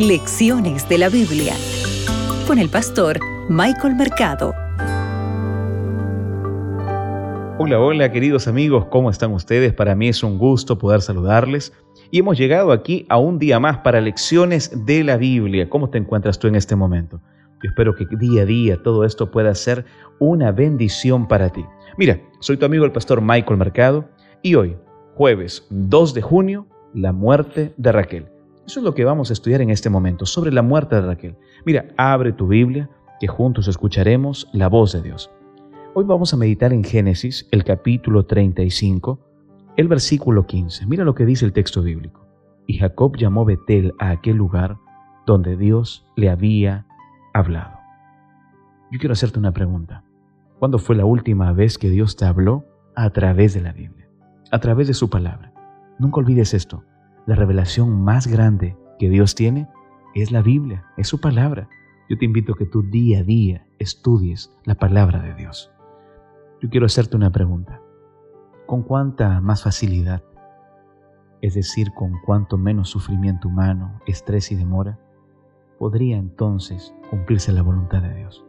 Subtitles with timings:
[0.00, 1.52] Lecciones de la Biblia
[2.46, 4.54] con el pastor Michael Mercado.
[7.58, 9.74] Hola, hola queridos amigos, ¿cómo están ustedes?
[9.74, 11.74] Para mí es un gusto poder saludarles
[12.10, 15.68] y hemos llegado aquí a un día más para lecciones de la Biblia.
[15.68, 17.20] ¿Cómo te encuentras tú en este momento?
[17.62, 19.84] Yo espero que día a día todo esto pueda ser
[20.18, 21.62] una bendición para ti.
[21.98, 24.08] Mira, soy tu amigo el pastor Michael Mercado
[24.40, 24.78] y hoy,
[25.14, 28.39] jueves 2 de junio, la muerte de Raquel.
[28.70, 31.36] Eso es lo que vamos a estudiar en este momento, sobre la muerte de Raquel.
[31.66, 32.88] Mira, abre tu Biblia,
[33.18, 35.28] que juntos escucharemos la voz de Dios.
[35.92, 39.18] Hoy vamos a meditar en Génesis, el capítulo 35,
[39.76, 40.86] el versículo 15.
[40.86, 42.24] Mira lo que dice el texto bíblico.
[42.68, 44.76] Y Jacob llamó Betel a aquel lugar
[45.26, 46.86] donde Dios le había
[47.34, 47.76] hablado.
[48.92, 50.04] Yo quiero hacerte una pregunta.
[50.60, 54.08] ¿Cuándo fue la última vez que Dios te habló a través de la Biblia?
[54.52, 55.52] A través de su palabra.
[55.98, 56.84] Nunca olvides esto.
[57.30, 59.68] La revelación más grande que Dios tiene
[60.16, 61.68] es la Biblia, es su palabra.
[62.08, 65.70] Yo te invito a que tú día a día estudies la palabra de Dios.
[66.60, 67.80] Yo quiero hacerte una pregunta.
[68.66, 70.24] ¿Con cuánta más facilidad,
[71.40, 74.98] es decir, con cuánto menos sufrimiento humano, estrés y demora,
[75.78, 78.44] podría entonces cumplirse la voluntad de Dios?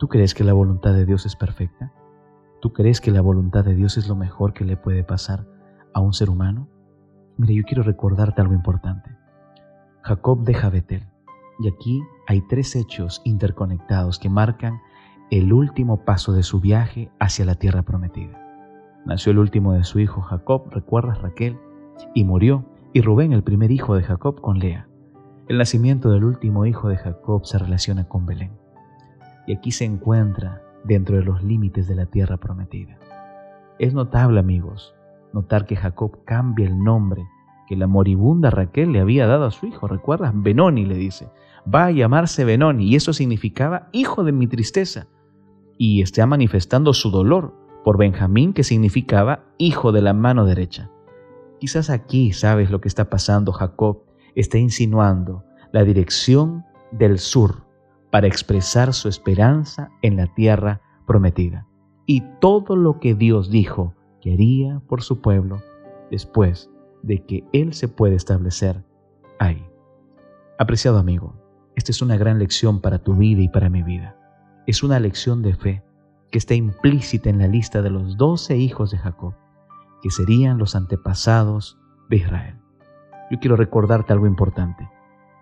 [0.00, 1.92] ¿Tú crees que la voluntad de Dios es perfecta?
[2.60, 5.46] ¿Tú crees que la voluntad de Dios es lo mejor que le puede pasar
[5.94, 6.66] a un ser humano?
[7.36, 9.10] Mire, yo quiero recordarte algo importante.
[10.02, 11.06] Jacob deja Betel.
[11.60, 14.80] Y aquí hay tres hechos interconectados que marcan
[15.30, 18.38] el último paso de su viaje hacia la tierra prometida.
[19.06, 21.58] Nació el último de su hijo Jacob, recuerdas Raquel,
[22.14, 24.86] y murió, y Rubén, el primer hijo de Jacob, con Lea.
[25.48, 28.52] El nacimiento del último hijo de Jacob se relaciona con Belén.
[29.46, 32.98] Y aquí se encuentra dentro de los límites de la tierra prometida.
[33.78, 34.94] Es notable, amigos,
[35.32, 37.26] notar que Jacob cambia el nombre
[37.66, 39.88] que la moribunda Raquel le había dado a su hijo.
[39.88, 40.32] ¿Recuerdas?
[40.34, 41.30] Benoni le dice.
[41.72, 45.06] Va a llamarse Benoni y eso significaba hijo de mi tristeza.
[45.78, 47.54] Y está manifestando su dolor
[47.84, 50.90] por Benjamín que significaba hijo de la mano derecha.
[51.60, 53.52] Quizás aquí sabes lo que está pasando.
[53.52, 54.02] Jacob
[54.34, 57.64] está insinuando la dirección del sur
[58.10, 61.66] para expresar su esperanza en la tierra prometida.
[62.04, 65.60] Y todo lo que Dios dijo quería por su pueblo
[66.10, 66.70] después
[67.02, 68.82] de que Él se puede establecer
[69.38, 69.66] ahí.
[70.58, 71.34] Apreciado amigo,
[71.74, 74.16] esta es una gran lección para tu vida y para mi vida.
[74.66, 75.82] Es una lección de fe
[76.30, 79.34] que está implícita en la lista de los doce hijos de Jacob,
[80.02, 81.78] que serían los antepasados
[82.08, 82.56] de Israel.
[83.30, 84.88] Yo quiero recordarte algo importante.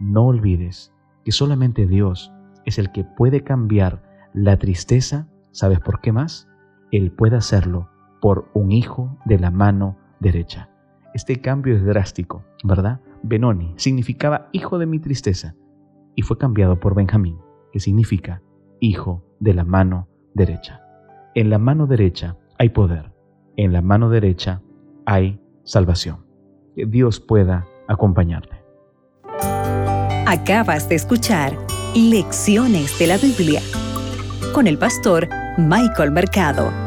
[0.00, 0.92] No olvides
[1.24, 2.32] que solamente Dios
[2.64, 4.02] es el que puede cambiar
[4.32, 5.28] la tristeza.
[5.52, 6.48] ¿Sabes por qué más?
[6.90, 7.93] Él puede hacerlo
[8.24, 10.70] por un hijo de la mano derecha.
[11.12, 13.02] Este cambio es drástico, ¿verdad?
[13.22, 15.54] Benoni significaba hijo de mi tristeza
[16.14, 17.36] y fue cambiado por Benjamín,
[17.70, 18.40] que significa
[18.80, 20.80] hijo de la mano derecha.
[21.34, 23.12] En la mano derecha hay poder,
[23.58, 24.62] en la mano derecha
[25.04, 26.24] hay salvación.
[26.74, 28.56] Que Dios pueda acompañarte.
[30.26, 31.52] Acabas de escuchar
[31.94, 33.60] Lecciones de la Biblia
[34.54, 36.83] con el pastor Michael Mercado.